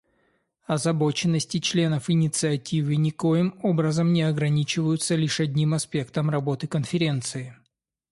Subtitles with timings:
[0.65, 7.55] Озабоченности членов Инициативы никоим образом не ограничиваются лишь одним аспектом работы Конференции.